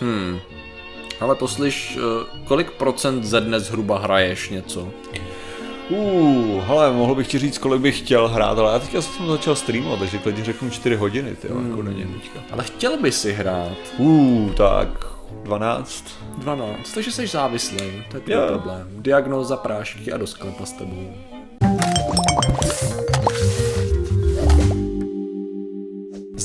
[0.00, 0.38] Hmm.
[1.20, 4.88] Ale poslyš, eh, kolik procent ze dne zhruba hraješ něco?
[5.90, 9.54] Uh, hele, mohl bych ti říct, kolik bych chtěl hrát, ale já teďka jsem začal
[9.54, 11.70] streamovat, takže klidně řeknu 4 hodiny, ty hmm.
[11.70, 12.40] jako denně teďka.
[12.52, 13.76] Ale chtěl by si hrát.
[13.98, 14.88] Uh, tak
[15.42, 16.04] 12.
[16.38, 18.46] 12, takže jsi závislý, to je tvůj Jo.
[18.48, 18.88] problém.
[18.90, 21.14] Diagnóza prášky a do sklepa s tebou.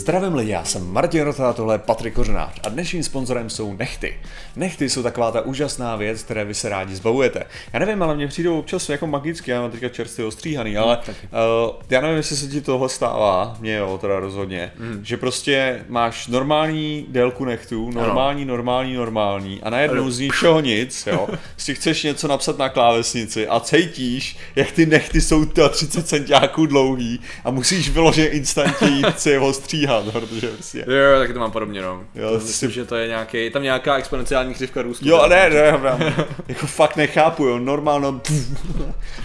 [0.04, 3.74] Zdravím lidi, já jsem Martin Rota a tohle je Patrik Kořenář a dnešním sponzorem jsou
[3.74, 4.20] nechty.
[4.56, 7.44] Nechty jsou taková ta úžasná věc, které vy se rádi zbavujete.
[7.74, 11.76] Já nevím, ale mně přijdou občas jako magicky, já mám teďka čerstvě ostříhaný, ale uh,
[11.90, 15.00] já nevím, jestli se ti tohle stává, mně jo, teda rozhodně, mm.
[15.04, 21.28] že prostě máš normální délku nechtů, normální, normální, normální a najednou z ničeho nic, jo,
[21.58, 26.66] si chceš něco napsat na klávesnici a cítíš, jak ty nechty jsou ta 30 centiáků
[26.66, 29.40] dlouhý a musíš vyloženě instantně jít si je
[29.98, 30.78] ostříhat, protože prostě...
[30.88, 32.04] Jo, tak to mám podobně, no.
[32.16, 35.10] Jo, to si- myslím, že to je nějaký, tam nějaká exponenciální křivka růstu.
[35.10, 38.22] Jo, ne, ne, ne, jako fakt nechápu, jo, normálno.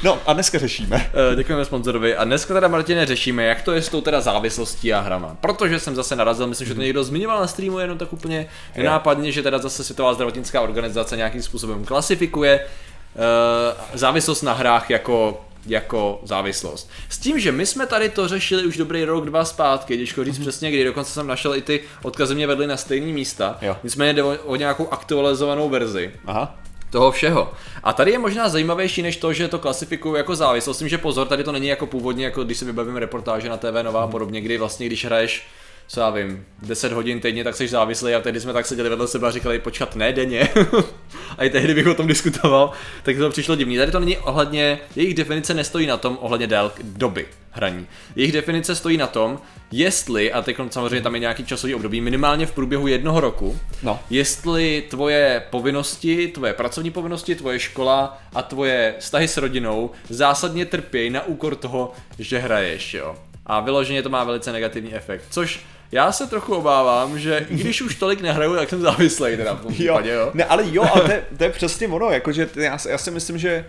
[0.04, 1.10] No a dneska řešíme.
[1.32, 4.92] Eh, Děkujeme sponzorovi a dneska teda Martine řešíme, jak to je s tou teda závislostí
[4.92, 5.36] a hrama.
[5.40, 9.32] Protože jsem zase narazil, myslím, že to někdo zmiňoval na streamu jenom tak úplně nenápadně,
[9.32, 16.20] že teda zase Světová zdravotnická organizace nějakým způsobem klasifikuje uh, závislost na hrách jako jako
[16.24, 16.90] závislost.
[17.08, 20.38] S tím, že my jsme tady to řešili už dobrý rok, dva zpátky, těžko říct
[20.38, 23.58] přesně kdy, dokonce jsem našel i ty odkazy mě vedly na stejné místa.
[23.62, 23.76] Jo.
[23.84, 26.58] Nicméně jde o, o nějakou aktualizovanou verzi Aha.
[26.90, 27.52] toho všeho.
[27.82, 30.76] A tady je možná zajímavější než to, že to klasifikují jako závislost.
[30.76, 33.56] S tím, že pozor, tady to není jako původně, jako když si vybavím reportáže na
[33.56, 35.46] TV Nová a podobně, kdy vlastně, když hraješ
[35.88, 39.08] co já vím, 10 hodin týdně, tak jsi závislý a tehdy jsme tak seděli vedle
[39.08, 40.48] sebe a říkali, počkat, ne denně.
[41.38, 42.72] a i tehdy bych o tom diskutoval,
[43.02, 43.76] tak to přišlo divný.
[43.76, 47.86] Tady to není ohledně, jejich definice nestojí na tom ohledně dél, doby hraní.
[48.16, 49.38] Jejich definice stojí na tom,
[49.72, 54.00] jestli, a teď samozřejmě tam je nějaký časový období, minimálně v průběhu jednoho roku, No.
[54.10, 61.10] jestli tvoje povinnosti, tvoje pracovní povinnosti, tvoje škola a tvoje vztahy s rodinou zásadně trpějí
[61.10, 63.16] na úkor toho, že hraješ, jo.
[63.46, 65.60] A vyloženě to má velice negativní efekt, což
[65.92, 69.60] já se trochu obávám, že i když už tolik nehraju, tak jsem závislý teda v
[69.62, 70.30] tom případě, jo.
[70.34, 73.10] Ne, ale jo, ale to je, to je přesně ono, jakože já, si- já si
[73.10, 73.64] myslím, že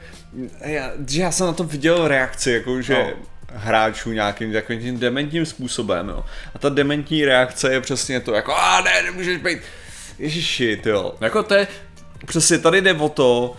[0.61, 3.09] já, že já jsem na tom viděl reakci, jakože No.
[3.53, 6.25] hráčů nějakým takovým tím dementním způsobem, jo.
[6.55, 9.59] A ta dementní reakce je přesně to, jako a ne, nemůžeš být,
[10.19, 11.15] ježiši, jo.
[11.21, 11.67] Jako to je,
[12.25, 13.55] Přesně tady jde o to,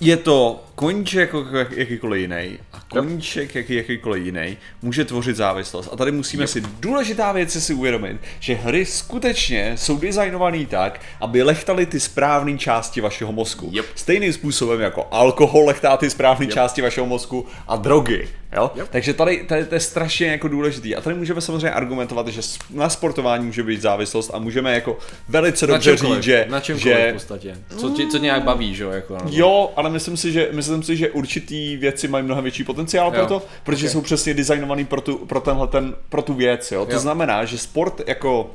[0.00, 2.58] je to koníček jako jak- jakýkoliv jiný
[3.00, 5.88] koníček jaký, jakýkoliv jiný může tvořit závislost.
[5.92, 11.42] A tady musíme si důležitá věc si uvědomit, že hry skutečně jsou designované tak, aby
[11.42, 13.70] lechtaly ty správné části vašeho mozku.
[13.72, 13.86] Yep.
[13.94, 18.28] Stejným způsobem jako alkohol lechtá ty správné části vašeho mozku a drogy.
[18.54, 18.70] Jo?
[18.74, 18.88] Yep.
[18.88, 20.96] Takže tady, tady to je strašně jako důležitý.
[20.96, 24.98] A tady můžeme samozřejmě argumentovat, že na sportování může být závislost a můžeme jako
[25.28, 27.58] velice dobře říct, že, na čemkoliv že v podstatě.
[27.76, 29.14] Co tě, co nějak baví, že jo, jako.
[29.14, 29.20] no.
[29.30, 33.20] Jo, ale myslím si, že, myslím si, že určitý věci mají mnohem větší potenciál pro
[33.20, 33.92] Jo, to, protože ok.
[33.92, 36.86] jsou přesně designovaný pro tu, pro tenhle ten, pro tu věc, jo.
[36.86, 36.98] To Jo.
[36.98, 38.50] znamená, že sport jako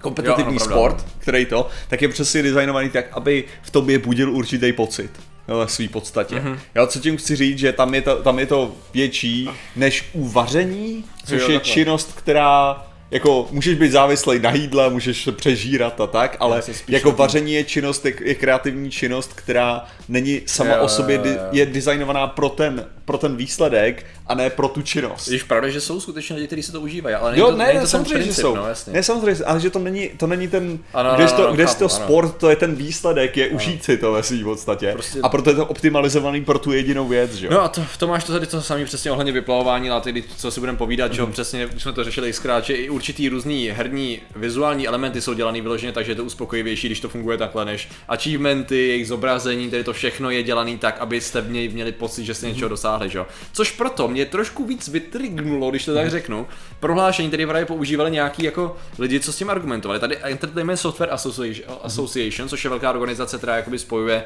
[0.00, 1.12] kompetitivní Jo, ano, sport, pravda.
[1.18, 5.10] který to, tak je přesně designovaný tak, aby v tobě budil určitý pocit.
[5.48, 6.34] Ve svý podstatě.
[6.34, 6.52] Mhm.
[6.52, 6.58] Mm-hmm.
[6.74, 10.28] Jo, co tím chci říct, že tam je to, tam je to větší než u
[10.28, 11.72] vaření, což Jo, je takhle.
[11.74, 17.12] činnost, která jako můžeš být závislý na jídle, můžeš se přežírat a tak, ale jako
[17.12, 21.38] vaření je činnost, je, je kreativní činnost, která není sama Jo, o sobě, jo, jo.
[21.52, 25.28] je designovaná pro ten, pro ten výsledek a ne pro tu činnost.
[25.28, 27.80] Když pravda, že jsou skutečně lidi, kteří se to užívají, ale Jo, to, ne, ne,
[27.80, 28.54] to samozřejmě, že princip, jsou.
[28.54, 28.92] No, jasně.
[28.92, 31.54] Ne, samozřejmě, ale že to není, to není ten, Ano, ano, když ano, to, ano,
[31.54, 32.04] když chápu, to ano.
[32.04, 34.92] sport, to je ten výsledek, je užít si to ve svým podstatě.
[34.92, 37.52] Prostě- A proto je to optimalizovaný pro tu jedinou věc, že jo.
[37.52, 40.60] No a to, to máš to tady to samý přesně ohledně vyplavování látek, co si
[40.60, 41.14] budeme povídat, Mhm.
[41.14, 45.20] že jo, přesně už jsme to řešili xkrát, že i určitý různý herní vizuální elementy
[45.20, 49.06] jsou dělaný vyloženě tak, že je to uspokojivější, když to funguje takhle, než achievementy, jejich
[49.06, 52.54] zobrazení, tedy to všechno je dělaný tak, abyste v něj měli pocit, že jste Mhm.
[52.54, 53.26] něčeho dosáhli, že jo.
[53.52, 56.10] Což proto mě trošku víc vytrignulo, když to tak Mhm.
[56.10, 56.46] řeknu,
[56.80, 60.00] prohlášení, které právě používali nějaký jako lidi, co s tím argumentovali.
[60.00, 61.78] Tady Entertainment Software Association, Mhm.
[61.82, 64.24] Association což je velká organizace, která jakoby spojuje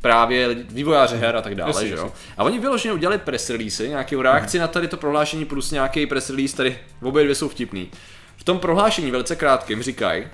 [0.00, 2.12] právě vývojáře her a tak dále, Jasně, že jo.
[2.38, 6.30] A oni vyloženě udělali press release, nějakou reakci na tady to prohlášení plus nějaký press
[6.30, 7.88] release, tady obě dvě jsou vtipný.
[8.44, 10.26] V tom prohlášení velice krátkým říkají,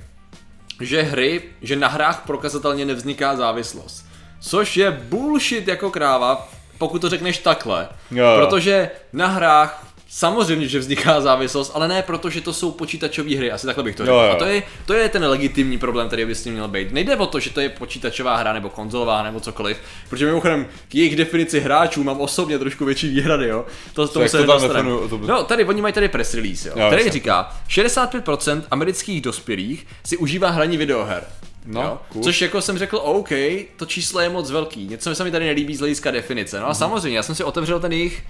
[0.81, 4.07] že hry, že na hrách prokazatelně nevzniká závislost.
[4.41, 6.49] Což je bullshit jako kráva,
[6.79, 7.89] pokud to řekneš takhle.
[8.11, 8.37] Jo, jo.
[8.39, 13.53] Protože na hrách Samozřejmě, že vzniká závislost, ale ne proto, že to jsou počítačové hry,
[13.53, 14.15] asi takhle bych to řekl.
[14.17, 14.33] Jo, jo.
[14.33, 16.93] A to je, to je ten legitimní problém, který by s tím měl být.
[16.93, 19.77] Nejde o to, že to je počítačová hra nebo konzolová nebo cokoliv,
[20.09, 23.65] protože mimochodem k jejich definici hráčů mám osobně trošku větší výhrady, jo.
[23.93, 26.69] To, tomu jak se to tam to by- No, tady oni mají tady press release,
[26.69, 27.13] jo, Jo, který jasně.
[27.13, 31.25] říká, 65% amerických dospělých si užívá hraní videoher.
[31.67, 31.99] No, jo?
[32.09, 32.23] cool.
[32.23, 33.29] Což jako jsem řekl, OK,
[33.77, 36.61] to číslo je moc velký, něco se mi tady nelíbí z hlediska definice.
[36.61, 38.23] No a samozřejmě, já jsem si otevřel ten jejich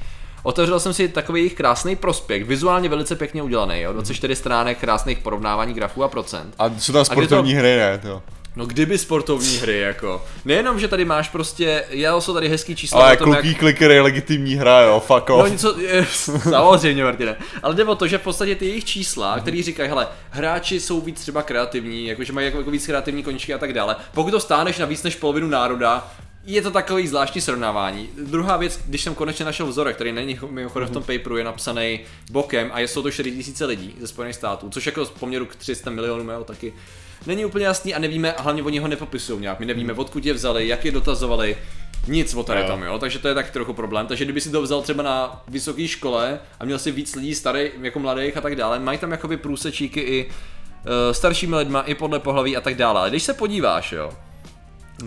[0.42, 3.92] Otevřel jsem si takový jejich krásný prospekt, vizuálně velice pěkně udělaný, jo?
[3.92, 6.54] 24 stránek krásných porovnávání grafů a procent.
[6.58, 7.98] A jsou tam kdy to- sportovní hry, ne?
[7.98, 8.22] To.
[8.56, 10.24] No kdyby sportovní hry, jako.
[10.44, 13.90] Nejenom, že tady máš prostě, já jsou tady hezký čísla Ale o tom, cookie clicker
[13.90, 15.50] je legitimní hra, jo, fuck No off.
[15.50, 16.06] něco, je,
[16.50, 20.08] samozřejmě Martine, ale jde o to, že v podstatě ty jejich čísla, který říkají, hele,
[20.30, 23.96] hráči jsou víc třeba kreativní, jakože mají jako, jako víc kreativní koníčky a tak dále.
[24.14, 26.10] Pokud to stáneš na víc než polovinu národa,
[26.44, 28.08] je to takový zvláštní srovnávání.
[28.24, 32.00] Druhá věc, když jsem konečně našel vzorek, který není mimochodem v tom paperu, je napsaný
[32.30, 35.90] bokem a jsou to 4000 lidí ze Spojených států, což jako z poměru k 300
[35.90, 36.72] milionům jo, taky
[37.26, 39.60] není úplně jasný a nevíme, a hlavně oni ho nepopisují nějak.
[39.60, 41.56] My nevíme, odkud je vzali, jak je dotazovali,
[42.08, 44.06] nic o tady tom, jo, takže to je tak trochu problém.
[44.06, 47.70] Takže kdyby si to vzal třeba na vysoké škole a měl si víc lidí starý,
[47.80, 52.18] jako mladých a tak dále, mají tam jakoby průsečíky i uh, staršími lidma, i podle
[52.18, 53.00] pohlaví a tak dále.
[53.00, 54.12] Ale když se podíváš, jo,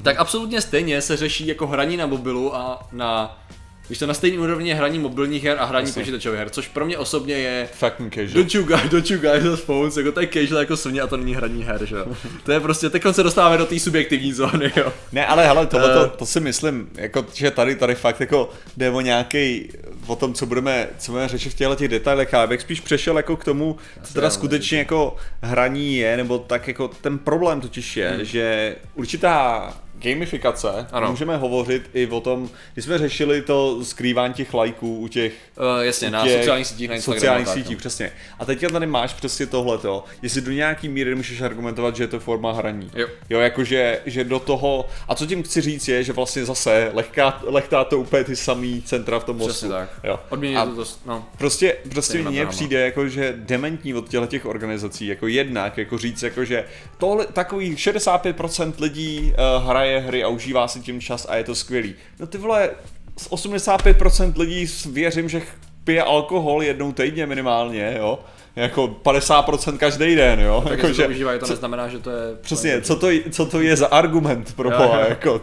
[0.02, 3.40] tak absolutně stejně se řeší jako hraní na mobilu a na
[3.88, 6.02] když to na stejné úrovni je hraní mobilních her a hraní Jasně.
[6.02, 8.34] počítačových her, což pro mě osobně je Fucking casual.
[8.34, 11.08] Don't you guys, don't you guys have phones, jako to je casual jako svině a
[11.08, 12.06] to není hraní her, že jo.
[12.44, 14.94] To je prostě, teď se dostáváme do té subjektivní zóny, jo.
[15.12, 15.94] Ne, ale hele, tohle Eh.
[15.94, 19.72] to, to si myslím, jako, že tady, tady fakt jako jde o nějaký,
[20.08, 23.18] o tom, co budeme, co budeme řešit v těchto těch detailech, ale bych spíš přešel
[23.18, 27.98] jako k tomu, co teda skutečně jako hraní je, nebo tak jako ten problém totiž
[27.98, 28.26] je, hmm.
[28.26, 29.74] že určitá
[30.04, 31.10] gamifikace, Ano.
[31.12, 35.82] můžeme hovořit i o tom, když jsme řešili to skrývání těch lajků u těch Uh,
[35.84, 37.20] jasně, na těch sociálních sítích, na Instagramu.
[37.20, 37.80] sociálních a tak, sítích, no.
[37.80, 38.12] přesně.
[38.40, 42.20] A teďka tady máš přesně tohleto, jestli do nějaký míry můžeš argumentovat, že je to
[42.20, 42.92] forma hraní.
[42.96, 43.08] Jo.
[43.30, 47.42] Jo, jakože že do toho, a co tím chci říct je, že vlastně zase lehká,
[47.46, 49.52] lechtá to úplně ty samý centra v tom mozku.
[49.52, 49.90] Přesně tak.
[50.04, 50.20] Jo.
[50.30, 51.26] Odměně A to dost, no.
[51.38, 56.24] Prostě, prostě mně přijde jako, že dementní od těchto těch organizací, jako jednak, jako říct,
[56.24, 56.66] jako, že
[56.98, 61.56] tohle, takový 65% lidí uh, hraje hry a užívá si tím čas a je to
[61.56, 61.96] skvělý.
[62.20, 62.70] No ty vole,
[63.18, 65.42] z 85% lidí věřím, že
[65.84, 68.20] pije alkohol jednou týdně minimálně, jo.
[68.56, 70.64] Jako 50% každý den, jo.
[70.70, 72.36] Tak jako, to užívají, to neznamená, že to je...
[72.42, 75.42] Přesně, co to, co to je za argument pro boha, jako,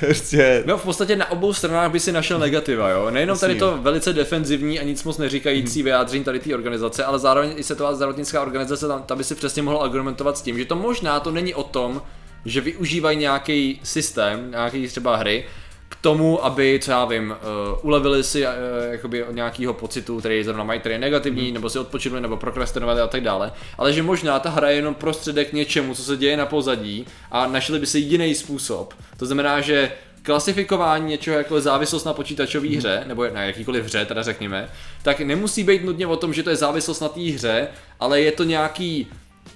[0.00, 3.10] prostě, No v podstatě na obou stranách by si našel negativa, jo.
[3.10, 7.52] Nejenom tady to velice defenzivní a nic moc neříkající vyjádření tady té organizace, ale zároveň
[7.56, 10.76] i Světová zdravotnická organizace tam, tam by si přesně mohl argumentovat s tím, že to
[10.76, 12.02] možná to není o tom,
[12.44, 15.44] že využívají nějaký systém, nějaký třeba hry,
[15.88, 18.52] k tomu, aby, co já vím, uh, ulevili si uh,
[18.90, 23.00] jakoby od nějakého pocitu, který zrovna mají, který je negativní, nebo si odpočinuli, nebo prokrastinovali
[23.00, 23.52] a tak dále.
[23.78, 27.06] Ale že možná ta hra je jenom prostředek k něčemu, co se děje na pozadí
[27.30, 28.94] a našli by si jiný způsob.
[29.16, 29.92] To znamená, že
[30.22, 34.68] klasifikování něčeho jako závislost na počítačové hře, nebo na jakýkoliv hře, teda řekněme,
[35.02, 37.68] tak nemusí být nutně o tom, že to je závislost na té hře,
[38.00, 39.06] ale je to nějaký,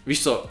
[0.07, 0.47] víš co,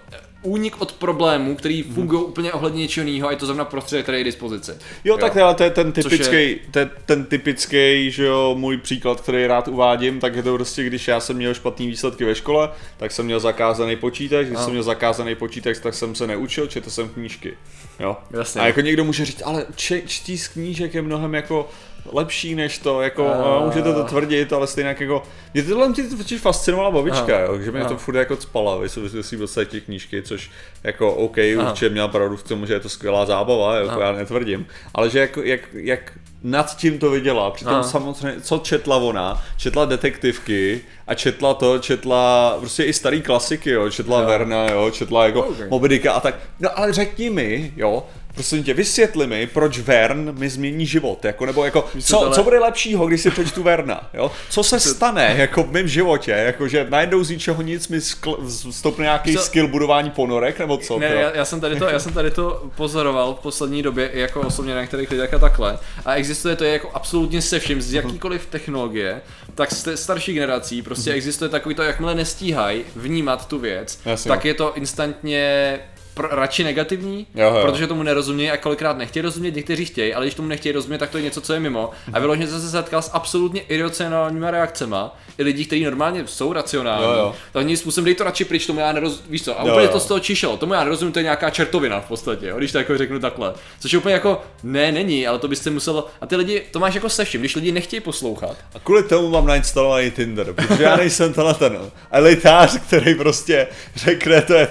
[0.48, 4.18] únik od problémů, který fungují úplně ohledně něčeho jiného a je to zrovna prostředek, který
[4.18, 4.72] je k dispozici.
[5.04, 9.22] Jo, tak ale to je ten typický, je- je ten typický, že jo, můj příklad,
[9.22, 12.70] který rád uvádím, tak je to prostě, když já jsem měl špatný výsledky ve škole,
[12.98, 14.64] tak jsem měl zakázaný počítač, když No.
[14.64, 17.54] jsem měl zakázaný počítač, tak jsem se neučil, četl jsem knížky.
[18.00, 18.18] Jo.
[18.32, 18.62] Jasně.
[18.62, 21.70] A jako někdo může říct, ale če, čtí z knížek je mnohem jako
[22.14, 25.24] lepší než to, jako A- uh, můžete to tvrdit, ale stejně jako,
[25.54, 27.40] mě tohle mě totiž fascinovala babička, Aha.
[27.40, 27.90] jo, že mě Aha.
[27.90, 30.37] to furt jako spala, vysvětlil si v těch knížky, což
[30.84, 31.70] jako OK, Aha.
[31.70, 35.20] určitě měl pravdu v tom, že je to skvělá zábava, jako já netvrdím, ale že
[35.20, 36.12] jako, jak, jak
[36.44, 37.84] nad tím to viděla, přitom Aha.
[37.84, 43.90] samozřejmě, co četla ona, četla detektivky a četla to, četla prostě i starý klasiky, jo,
[43.90, 44.28] četla Jo.
[44.28, 45.58] Verna, jo, četla jako Ok.
[45.70, 48.06] Moby Dicka a tak, no ale řekni mi, jo,
[48.38, 52.60] prosím tě, vysvětli mi, proč Vern mi změní život, jako, nebo jako, co, co, bude
[52.60, 56.88] lepšího, když si přečtu Verna, jo, co se stane, jako v mém životě, jako, že
[56.90, 61.06] najednou z ničeho nic mi skl- vstoupne nějaký Co- skill budování ponorek, nebo co, Ne,
[61.08, 64.76] já, já, jsem tady to, já jsem tady to pozoroval v poslední době jako osobně
[64.76, 65.80] na některých lidech a takhle.
[66.06, 69.22] A existuje to jako absolutně se vším, z jakýkoliv technologie,
[69.56, 74.30] tak z starší generací prostě existuje takový to, jakmile nestíhají vnímat tu věc, Jasně.
[74.30, 75.80] tak je to instantně
[76.18, 77.62] pr- radši negativní, Jo, jo.
[77.66, 81.10] protože tomu nerozumějí a kolikrát nechtějí rozumět, někteří chtějí, ale když tomu nechtějí rozumět, tak
[81.10, 81.90] to je něco, co je mimo.
[82.14, 87.04] A vyloženě jsem se setkal s absolutně iracionálníma reakcema i lidí, kteří normálně jsou racionální,
[87.06, 87.36] Jo, jo.
[87.54, 89.86] tak nějakým způsobem dej to radši pryč, tomu já nerozumím, víš co, a Jo, úplně
[89.86, 89.92] jo.
[89.92, 92.72] to z toho čišelo, tomu já nerozumím, to je nějaká čertovina v podstatě, jo, když
[92.72, 93.54] to jako řeknu takhle.
[93.80, 96.96] Což je úplně jako, ne, není, ale to byste musel, a ty lidi, to máš
[96.96, 100.96] jako se vším, když lidi nechtějí poslouchat, A kvůli tomu mám nainstalovaný Tinder, protože já
[100.96, 101.78] nejsem tenhle ten
[102.12, 104.68] elitář, který prostě řekne, to je...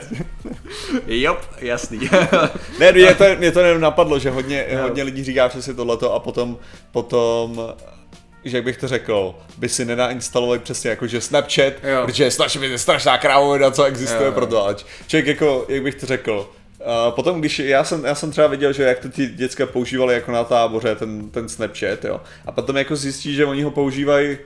[1.07, 2.01] jop, jasný.
[2.81, 4.79] Ne, mě to, mě to jenom napadlo, že hodně, Jo.
[4.83, 6.59] hodně lidí říká přesně tohleto a potom,
[6.93, 7.61] potom
[8.45, 12.03] že jak bych to řekl, by si nenainstalovali přesně jako, že Snapchat, Jo.
[12.07, 14.77] protože je strašně, strašná krávovina, co existuje Jo, pro to,
[15.07, 16.51] člověk jako, jak bych to řekl,
[16.85, 20.15] A potom, když já jsem, já jsem třeba viděl, že jak to ty děcka používali
[20.15, 22.21] jako na táboře, ten, ten Snapchat, jo.
[22.47, 24.39] A potom jako zjistí, že oni ho používají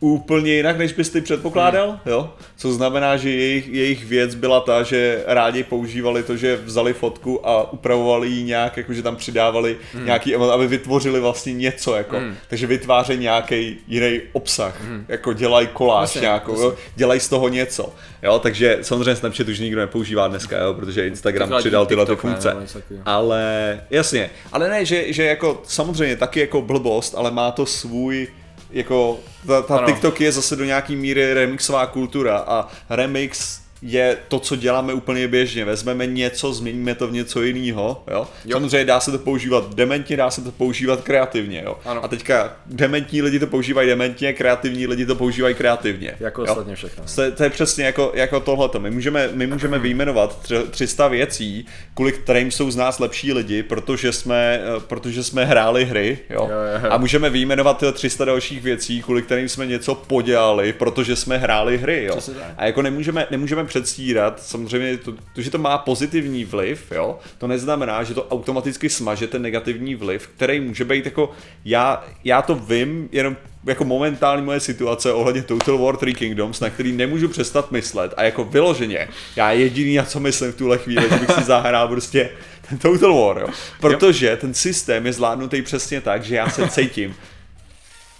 [0.00, 1.98] úplně jinak, než bys ty předpokládal, hmm.
[2.06, 2.34] jo?
[2.56, 7.48] Co znamená, že jejich, jejich věc byla ta, že rádi používali to, že vzali fotku
[7.48, 10.04] a upravovali ji nějak, jakože tam přidávali hmm.
[10.04, 12.34] nějaký, aby vytvořili vlastně něco, jako, hmm.
[12.48, 15.04] takže vytvářejí nějaký jiný obsah, hmm.
[15.08, 16.66] jako dělají koláž vlastně, nějakou, vlastně.
[16.66, 16.74] Jo?
[16.96, 18.38] dělají z toho něco, jo?
[18.38, 20.74] Takže samozřejmě Snapchat už nikdo nepoužívá dneska, jo?
[20.74, 22.66] protože Instagram Takhle přidal tyhle ty funkce, ne,
[23.04, 28.28] ale jasně, ale ne, že, že jako samozřejmě taky jako blbost, ale má to svůj
[28.70, 34.38] jako ta, ta TikTok je zase do nějaký míry remixová kultura a remix je to,
[34.38, 35.64] co děláme úplně běžně.
[35.64, 38.04] Vezmeme něco, změníme to v něco jiného.
[38.10, 38.28] Jo?
[38.44, 38.52] Jo.
[38.52, 41.62] Samozřejmě dá se to používat dementně, dá se to používat kreativně.
[41.64, 41.78] Jo?
[41.84, 42.04] Ano.
[42.04, 46.16] A teďka dementní lidi to používají dementně, kreativní lidi to používají kreativně.
[46.20, 46.46] Jako jo?
[46.50, 47.04] ostatně všechno.
[47.14, 48.80] To, to je přesně jako, jako tohleto.
[48.80, 54.12] My můžeme, my můžeme vyjmenovat 300 věcí, kvůli kterým jsou z nás lepší lidi, protože
[54.12, 56.18] jsme, protože jsme hráli hry.
[56.30, 56.48] Jo?
[56.50, 56.88] Jo, jo.
[56.90, 62.04] A můžeme vyjmenovat 300 dalších věcí, kvůli kterým jsme něco podělali, protože jsme hráli hry.
[62.04, 62.18] Jo?
[62.56, 67.46] A jako nemůžeme, nemůžeme předstírat, samozřejmě to, to, že to má pozitivní vliv, jo, to
[67.46, 71.30] neznamená, že to automaticky smaže ten negativní vliv, který může být jako,
[71.64, 76.70] já, já to vím, jenom jako momentální moje situace ohledně Total War Three Kingdoms, na
[76.70, 81.08] který nemůžu přestat myslet a jako vyloženě, já jediný na co myslím v tuhle chvíli,
[81.10, 82.30] že bych si zahrál prostě
[82.68, 83.48] ten Total War, jo.
[83.80, 87.14] Protože ten systém je zvládnutý přesně tak, že já se cítím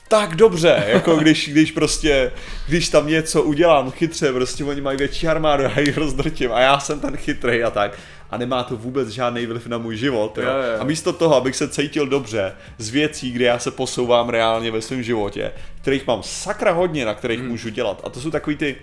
[0.08, 2.32] tak dobře, jako když, když prostě,
[2.68, 6.80] když tam něco udělám chytře, prostě oni mají větší armádu, já jich rozdrtím a já
[6.80, 7.98] jsem ten chytrý a tak
[8.30, 10.38] a nemá to vůbec žádný vliv na můj život.
[10.38, 10.44] Jo?
[10.44, 10.80] Jo, jo.
[10.80, 14.82] A místo toho, abych se cítil dobře z věcí, kde já se posouvám reálně ve
[14.82, 17.48] svém životě, kterých mám sakra hodně, na kterých hmm.
[17.48, 18.00] můžu dělat.
[18.04, 18.76] A to jsou takový ty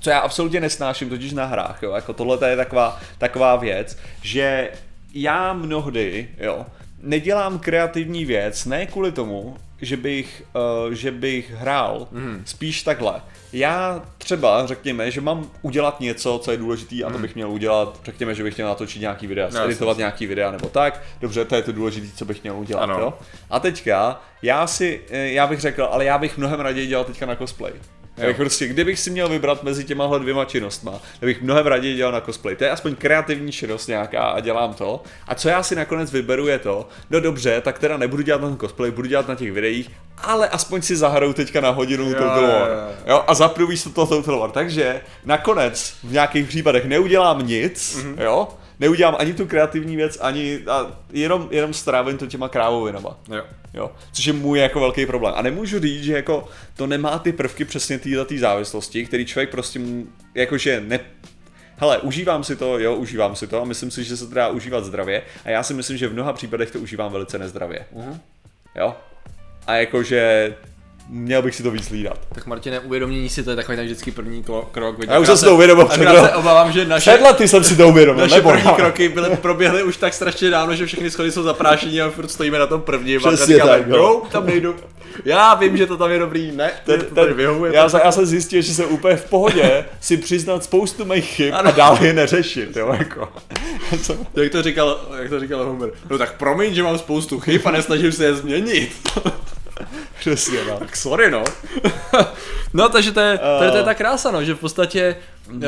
[0.00, 4.70] co já absolutně nesnáším, totiž na hrách, jo, jako tohle je taková, taková věc, že
[5.14, 6.66] já mnohdy, jo,
[7.02, 10.42] nedělám kreativní věc, ne kvůli tomu, že bych,
[10.86, 12.42] uh, že bych hrál, mm.
[12.46, 13.22] spíš takhle.
[13.52, 17.22] Já třeba, řekněme, že mám udělat něco, co je důležitý a to mm.
[17.22, 20.68] bych měl udělat, řekněme, že bych měl natočit nějaký videa, no, editovat nějaký videa nebo
[20.68, 22.98] tak, dobře, to je to důležité, co bych měl udělat, ano.
[22.98, 23.14] jo.
[23.50, 27.26] A teďka, já si, eh, já bych řekl, ale já bych mnohem raději dělal teďka
[27.26, 27.72] na cosplay.
[28.20, 28.34] Jo.
[28.34, 32.20] prostě, kdybych si měl vybrat mezi těma dvěma činnostma, tak bych mnohem raději dělal na
[32.20, 32.56] cosplay.
[32.56, 35.02] To je aspoň kreativní činnost nějaká a dělám to.
[35.28, 38.48] A co já si nakonec vyberu je to, no dobře, tak teda nebudu dělat na
[38.48, 39.90] ten cosplay, budu dělat na těch videích,
[40.22, 42.70] ale aspoň si zahraju teďka na hodinu jo, Total War.
[42.70, 43.24] Jo, jo.
[43.26, 44.50] A zapnu se to Total War.
[44.50, 48.22] Takže nakonec v nějakých případech neudělám nic, mm-hmm.
[48.22, 48.48] jo,
[48.80, 53.20] neudělám ani tu kreativní věc, ani a jenom, jenom strávím to těma krávovinama.
[53.30, 53.42] Jo.
[53.74, 55.34] Jo, což je můj jako velký problém.
[55.36, 59.80] A nemůžu říct, že jako to nemá ty prvky přesně této závislosti, který člověk prostě
[60.34, 61.00] jakože ne,
[61.76, 64.48] hele, užívám si to, jo, užívám si to a myslím si, že se to dá
[64.48, 67.86] užívat zdravě a já si myslím, že v mnoha případech to užívám velice nezdravě.
[67.94, 68.18] Uh-huh.
[68.76, 68.96] Jo.
[69.66, 70.54] A jakože
[71.08, 72.18] měl bych si to víc hlídat.
[72.34, 74.96] Tak Martine, uvědomění si to je takový ten vždycky první krok.
[75.08, 77.76] Já už jsem si to uvědomil před se obávám, že naše, před lety jsem si
[77.76, 78.26] to uvědomil.
[78.28, 78.72] Naše první já.
[78.72, 82.58] kroky byly, proběhly už tak strašně dávno, že všechny schody jsou zaprášení a furt stojíme
[82.58, 83.20] na tom prvním.
[83.20, 84.22] Přesně a tak, no.
[84.32, 84.74] tam nejdu.
[85.24, 87.74] Já vím, že to tam je dobrý, ne, ten, to ten, vyhovuje.
[87.74, 91.68] Já, já, jsem zjistil, že jsem úplně v pohodě si přiznat spoustu mých chyb ano.
[91.68, 93.28] a dál je neřešit, jo, jako.
[94.34, 97.70] jak to říkal, jak to říkal Homer, no tak promiň, že mám spoustu chyb a
[97.70, 98.90] nesnažím se je změnit.
[100.34, 100.78] Přesně, no.
[100.78, 101.44] Tak sorry, no.
[102.72, 103.70] no, takže to je, uh...
[103.70, 105.16] to je ta krása, no, že v podstatě,
[105.50, 105.62] uh,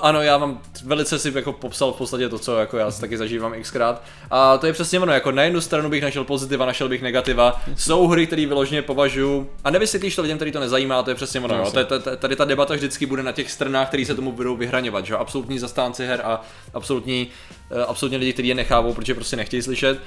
[0.00, 3.54] ano, já mám velice si jako popsal v podstatě to, co jako já taky zažívám
[3.62, 4.02] xkrát.
[4.30, 7.62] A to je přesně ono, jako na jednu stranu bych našel pozitiva, našel bych negativa.
[7.76, 11.40] Jsou hry, které vyloženě považuji, a nevysvětlíš to lidem, který to nezajímá, to je přesně
[11.40, 11.56] ono.
[11.56, 14.56] No, to, to, tady ta debata vždycky bude na těch stranách, které se tomu budou
[14.56, 16.40] vyhraňovat, že absolutní zastánci her a
[16.74, 17.28] absolutní,
[17.72, 19.98] uh, absolutně lidi, kteří je nechápou, protože prostě nechtějí slyšet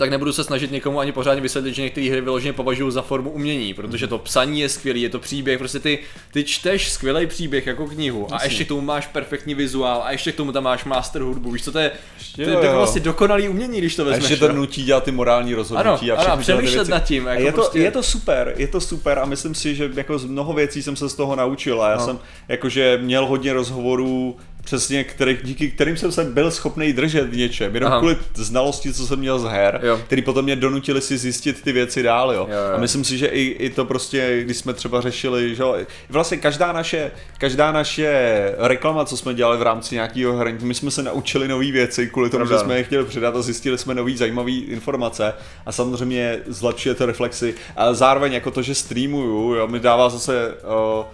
[0.00, 3.30] tak nebudu se snažit někomu ani pořádně vysvětlit, že některé hry vyloženě považuji za formu
[3.30, 5.98] umění, protože to psaní je skvělý, je to příběh, prostě ty,
[6.32, 10.32] ty čteš skvělý příběh jako knihu a ještě k tomu máš perfektní vizuál a ještě
[10.32, 11.90] k tomu tam máš master hudbu, víš co to je,
[12.36, 14.24] to je, to je vlastně dokonalý umění, když to vezmeš.
[14.24, 17.26] A ještě to nutí dělat ty morální rozhodnutí ano, a ano, přemýšlet nad tím.
[17.26, 17.78] Jako je, to, prostě...
[17.78, 20.96] je to super, je to super a myslím si, že jako z mnoho věcí jsem
[20.96, 22.04] se z toho naučil a já no.
[22.04, 27.36] jsem jakože měl hodně rozhovorů přesně, který, díky kterým jsem se byl schopný držet v
[27.36, 27.98] něčem, jenom Aha.
[27.98, 30.00] kvůli znalosti, co jsem měl z her, jo.
[30.06, 32.46] který potom mě donutili si zjistit ty věci dál, jo.
[32.50, 32.76] Jo, jo.
[32.76, 35.64] A myslím si, že i, i to prostě, když jsme třeba řešili, že
[36.08, 38.10] vlastně každá naše, každá naše
[38.58, 42.30] reklama, co jsme dělali v rámci nějakého hraní, my jsme se naučili nové věci, kvůli
[42.30, 42.56] tomu, Pravda.
[42.56, 45.34] že jsme je chtěli předat a zjistili jsme nové zajímavé informace
[45.66, 50.54] a samozřejmě zlepšuje to reflexy, ale zároveň jako to, že streamuju, jo, mi dává zase
[50.98, 51.04] uh,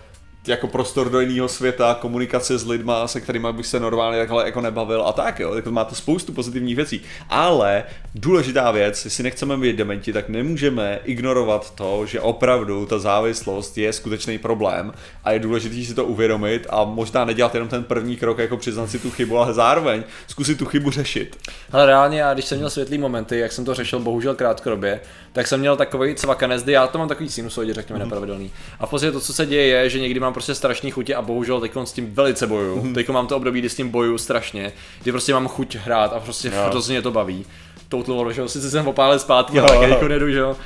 [0.48, 4.60] jako prostor do jiného světa, komunikace s lidma, se kterými bych se normálně takhle jako
[4.60, 7.00] nebavil a tak jo, jako má to spoustu pozitivních věcí.
[7.30, 7.84] Ale
[8.14, 13.92] důležitá věc, jestli nechceme být dementi, tak nemůžeme ignorovat to, že opravdu ta závislost je
[13.92, 14.92] skutečný problém
[15.24, 18.90] a je důležité si to uvědomit a možná nedělat jenom ten první krok, jako přiznat
[18.90, 21.36] si tu chybu, ale zároveň zkusit tu chybu řešit.
[21.72, 25.00] Ale reálně, já když jsem měl světlý momenty, jak jsem to řešil bohužel krátkodobě,
[25.32, 28.04] tak jsem měl takový cvakanec, kdy já to mám takový sinusoidě, řekněme, mm-hmm.
[28.04, 28.50] nepravidelný.
[28.80, 31.22] A v podstatě to, co se děje, je, že někdy mám prostě strašný chutě a
[31.22, 32.82] bohužel teď s tím velice bojuju.
[32.82, 32.94] Mm-hmm.
[32.94, 36.20] Teď mám to období, kdy s tím bojuju strašně, kdy prostě mám chuť hrát a
[36.20, 37.46] prostě hrozně to baví.
[37.88, 40.56] Total War, že jo, sice jsem opálil zpátky, ale taky jako nedu, že jo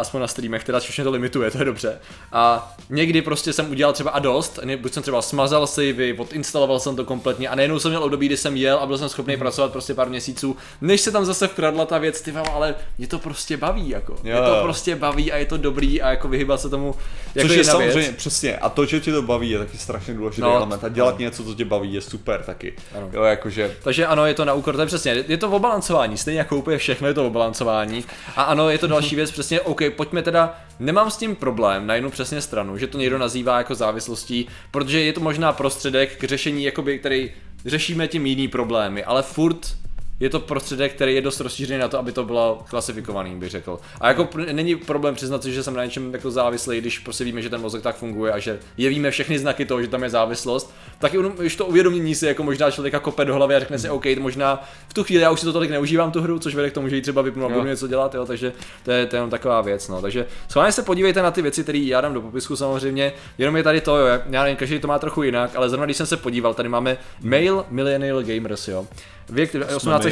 [0.00, 1.98] aspoň na streamech, teda už mě to limituje, to je dobře.
[2.32, 6.96] A někdy prostě jsem udělal třeba a dost, buď jsem třeba smazal savey, odinstaloval jsem
[6.96, 9.40] to kompletně a nejenom jsem měl období, kdy jsem jel a byl jsem schopný mm.
[9.40, 13.18] pracovat prostě pár měsíců, než se tam zase vkradla ta věc, ty ale mě to
[13.18, 14.12] prostě baví, jako.
[14.12, 14.18] Jo.
[14.22, 16.94] Mě to prostě baví a je to dobrý a jako vyhybat se tomu.
[17.34, 18.16] Jako Což je samozřejmě, věc.
[18.16, 21.14] přesně, a to, že ti to baví, je taky strašně důležitý no, element a dělat
[21.14, 21.20] no.
[21.20, 22.74] něco, co tě baví, je super taky.
[22.94, 23.10] Ano.
[23.12, 23.76] Jo, jakože...
[23.82, 26.78] Takže ano, je to na úkor, to je přesně, je to obalancování, stejně jako úplně
[26.78, 28.04] všechno je to obalancování.
[28.36, 31.94] A ano, je to další věc, přesně, OK, pojďme teda, nemám s tím problém na
[31.94, 36.24] jednu přesně stranu, že to někdo nazývá jako závislostí, protože je to možná prostředek k
[36.24, 37.32] řešení, jakoby, který
[37.66, 39.76] řešíme tím jiný problémy, ale furt
[40.20, 43.78] je to prostředek, který je dost rozšířený na to, aby to bylo klasifikovaný, bych řekl.
[44.00, 47.24] A jako pr- není problém přiznat si, že jsem na něčem jako závislý, když prostě
[47.24, 50.10] víme, že ten mozek tak funguje a že jevíme všechny znaky toho, že tam je
[50.10, 53.90] závislost, tak už to uvědomění si jako možná člověka kope do hlavy a řekne si,
[53.90, 56.70] OK, možná v tu chvíli já už si to tolik neužívám tu hru, což vede
[56.70, 58.52] k tomu, že ji třeba vypnu a budu něco dělat, jo, takže
[58.84, 60.02] to je, to je jenom taková věc, no.
[60.02, 63.62] Takže schválně se podívejte na ty věci, které já dám do popisku samozřejmě, jenom je
[63.62, 66.16] tady to, jo, já nevím, každý to má trochu jinak, ale zrovna když jsem se
[66.16, 68.86] podíval, tady máme Male Millennial Gamers, jo
[69.28, 70.04] věk 18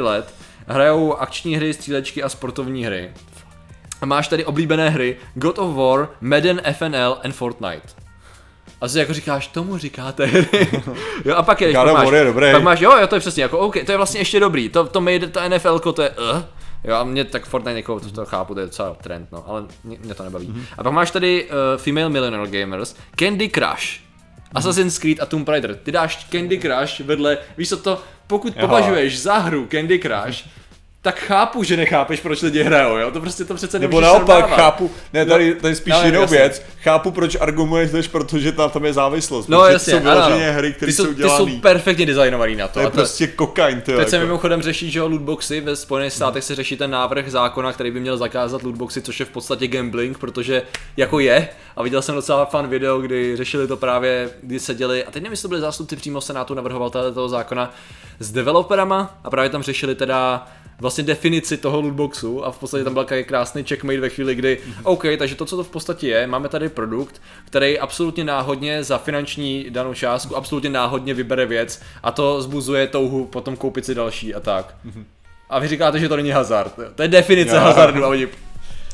[0.00, 0.34] let,
[0.66, 3.10] hrajou akční hry, střílečky a sportovní hry.
[4.00, 7.88] A máš tady oblíbené hry God of War, Madden, FNL and Fortnite.
[8.80, 10.68] A si jako říkáš, tomu říkáte hry.
[11.24, 12.52] jo, a pak je, pak máš, je dobrý.
[12.52, 14.86] pak máš, jo, jo, to je přesně jako, OK, to je vlastně ještě dobrý, to,
[14.86, 16.42] to made, ta NFL, to je, uh.
[16.84, 19.64] Jo, a mě tak Fortnite jako, to, to chápu, to je docela trend, no, ale
[19.84, 20.48] mě, mě to nebaví.
[20.48, 20.64] Mm-hmm.
[20.78, 24.09] A pak máš tady uh, Female Millionaire Gamers, Candy Crush,
[24.54, 25.74] Assassin's Creed a Tomb Raider.
[25.74, 30.44] Ty dáš Candy Crush vedle, víš co to, pokud považuješ za hru Candy Crush,
[31.02, 33.10] tak chápu, že nechápeš, proč lidi hrajou, jo?
[33.10, 34.56] To prostě to přece Nebo naopak, srovnávat.
[34.56, 38.92] chápu, ne, tady, tady spíš no, jinou věc, chápu, proč argumentuješ, protože tam, tam je
[38.92, 39.48] závislost.
[39.48, 41.14] No jasně, jsou ano, hry, které jsou, jsou.
[41.14, 42.74] Ty jsou perfektně designovaný na to.
[42.74, 44.10] To je to, prostě kokain, to Teď jako.
[44.10, 48.00] se mimochodem řeší, že lootboxy, ve Spojených státech se řeší ten návrh zákona, který by
[48.00, 50.62] měl zakázat lootboxy, což je v podstatě gambling, protože
[50.96, 55.10] jako je, a viděl jsem docela fan video, kdy řešili to právě, kdy seděli, a
[55.10, 57.74] teď nevím, jestli byli zástupci přímo Senátu navrhovatele toho zákona,
[58.18, 60.48] s developerama a právě tam řešili teda
[60.80, 64.58] vlastně definici toho lootboxu a v podstatě tam byl takový krásný checkmate ve chvíli, kdy
[64.82, 68.98] OK, takže to, co to v podstatě je, máme tady produkt, který absolutně náhodně za
[68.98, 74.34] finanční danou částku absolutně náhodně vybere věc a to zbuzuje touhu potom koupit si další
[74.34, 74.74] a tak.
[75.50, 76.74] A vy říkáte, že to není hazard.
[76.94, 77.60] To je definice jo.
[77.60, 78.28] hazardu a oni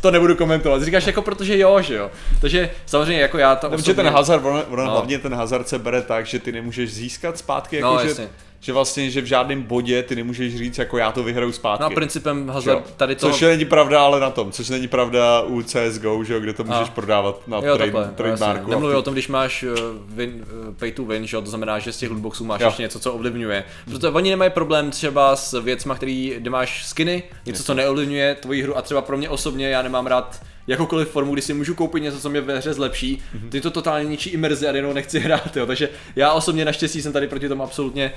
[0.00, 0.82] to nebudu komentovat.
[0.82, 2.10] Říkáš jako protože jo, že jo.
[2.40, 3.94] Takže samozřejmě jako já to osobně...
[3.94, 4.90] ten hazard, on, on no.
[4.90, 8.28] hlavně ten hazard se bere tak, že ty nemůžeš získat zpátky, jako no, že jasně
[8.66, 11.82] že vlastně, že v žádném bodě ty nemůžeš říct, jako já to vyhraju zpátky.
[11.82, 13.30] No principem hazard tady to...
[13.30, 16.64] Což není pravda ale na tom, což není pravda u CSGO, že jo, kde to
[16.64, 16.90] můžeš a.
[16.90, 18.70] prodávat na jo, trade, trade trademarku.
[18.70, 21.78] Nemluví o tom, když máš uh, win, uh, pay to win, že jo, to znamená,
[21.78, 22.66] že z těch lootboxů máš jo.
[22.66, 23.64] ještě něco, co ovlivňuje.
[23.84, 28.62] Protože oni nemají problém třeba s věcma, který, kde máš skiny, něco, co neovlivňuje tvoji
[28.62, 32.02] hru a třeba pro mě osobně, já nemám rád jakoukoliv formu, kdy si můžu koupit
[32.02, 33.48] něco, co mě ve hře zlepší, mm-hmm.
[33.48, 35.66] ty to totálně ničí imerzi a jenom nechci hrát, jo.
[35.66, 38.12] takže já osobně naštěstí jsem tady proti tomu absolutně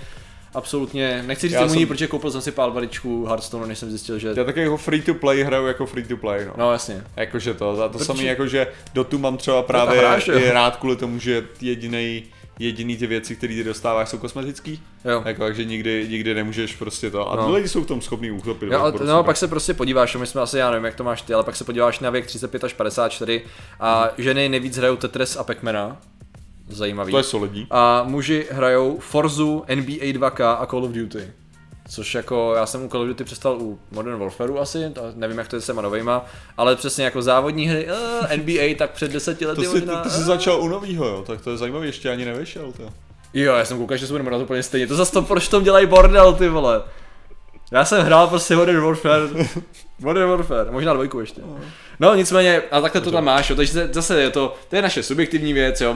[0.53, 1.87] absolutně, nechci říct imunní, jsem...
[1.87, 4.33] protože koupil jsem si pál varičku Hearthstone, než jsem zjistil, že...
[4.35, 6.53] Já taky jako free to play hraju jako free to play, no.
[6.57, 7.03] No jasně.
[7.15, 8.05] Jakože to, za to protože...
[8.05, 12.23] samý jako, že Dotu mám třeba právě hráš, i rád kvůli tomu, že jediný
[12.59, 14.83] jediný ty věci, které ty dostáváš, jsou kosmetický.
[15.05, 15.23] Jo.
[15.25, 17.31] Jako, takže nikdy, nikdy nemůžeš prostě to.
[17.31, 17.51] A no.
[17.51, 18.71] lidi jsou v tom schopní uchopit.
[18.71, 19.07] Jo, prostě.
[19.07, 21.43] no, pak se prostě podíváš, my jsme asi, já nevím, jak to máš ty, ale
[21.43, 23.41] pak se podíváš na věk 35 až 54
[23.79, 25.95] a ženy nejvíc hrajou Tetris a Pac-Mana
[26.69, 27.11] zajímavý.
[27.11, 27.67] To je solidní.
[27.69, 31.33] A muži hrajou Forzu, NBA 2K a Call of Duty.
[31.89, 34.79] Což jako, já jsem u Call of Duty přestal u Modern Warfareu asi,
[35.15, 36.25] nevím jak to je s těma novejma,
[36.57, 40.01] ale přesně jako závodní hry, uh, eh, NBA tak před deseti lety to jsi, možná.
[40.01, 42.83] Ty, ty jsi začal u novýho, jo, tak to je zajímavé, ještě ani nevyšel, to.
[43.33, 45.63] Jo, já jsem koukal, že se budeme hrát úplně stejně, to zase to, proč tom
[45.63, 46.81] dělají bordel, ty vole.
[47.71, 49.27] Já jsem hrál prostě Modern Warfare,
[49.99, 51.41] Modern Warfare, možná dvojku ještě.
[51.99, 55.03] No nicméně, a takhle to tam máš, jo, takže zase je to, to je naše
[55.03, 55.95] subjektivní věc, jo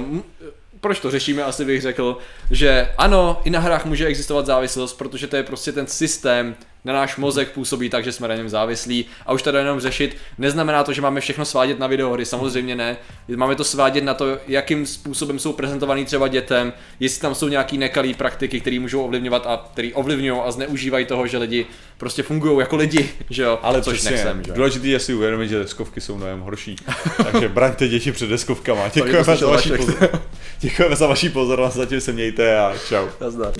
[0.83, 2.17] proč to řešíme, asi bych řekl,
[2.51, 6.93] že ano, i na hrách může existovat závislost, protože to je prostě ten systém na
[6.93, 10.17] náš mozek působí tak, že jsme na něm závislí a už to jenom řešit.
[10.37, 12.97] Neznamená to, že máme všechno svádět na videohry, samozřejmě ne.
[13.35, 17.77] Máme to svádět na to, jakým způsobem jsou prezentovaný třeba dětem, jestli tam jsou nějaký
[17.77, 21.65] nekalý praktiky, které můžou ovlivňovat a které ovlivňují a zneužívají toho, že lidi
[21.97, 24.55] prostě fungují jako lidi, že jo, Ale což přesně, nechcem, že jo.
[24.55, 26.75] důležitý je si uvědomit, že deskovky jsou mnohem horší.
[27.31, 28.87] Takže braňte děti před deskovkama.
[28.93, 29.77] Děkujeme za, vaši Vašek.
[29.77, 30.21] pozor...
[30.59, 33.07] Děkujeme za vaši pozornost, zatím se mějte a čau.
[33.21, 33.53] Nazdar.